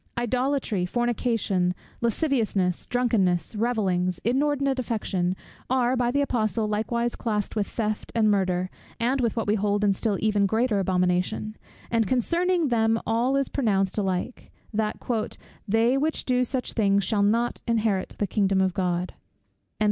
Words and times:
Idolatry, 0.17 0.87
fornication, 0.87 1.75
lasciviousness, 2.01 2.87
drunkenness, 2.87 3.55
revellings, 3.55 4.19
inordinate 4.23 4.79
affection, 4.79 5.35
are, 5.69 5.95
by 5.95 6.09
the 6.09 6.21
apostle 6.21 6.67
likewise 6.67 7.15
classed 7.15 7.55
with 7.55 7.67
theft 7.67 8.11
and 8.15 8.31
murder, 8.31 8.71
and 8.99 9.21
with 9.21 9.35
what 9.37 9.45
we 9.45 9.53
hold 9.53 9.83
in 9.83 9.89
even 9.91 9.93
still 9.93 10.47
greater 10.47 10.79
abomination; 10.79 11.55
and 11.91 12.07
concerning 12.07 12.69
them 12.69 12.99
all 13.05 13.35
it 13.35 13.41
is 13.41 13.49
pronounced 13.49 13.95
alike, 13.99 14.51
that 14.73 14.97
"they 15.67 15.99
which 15.99 16.25
do 16.25 16.43
such 16.43 16.73
things 16.73 17.03
shall 17.03 17.21
not 17.21 17.61
inherit 17.67 18.15
the 18.17 18.25
kingdom 18.25 18.59
of 18.59 18.73
God." 18.73 19.13